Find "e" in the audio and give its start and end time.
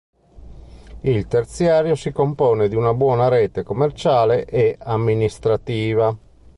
4.45-4.75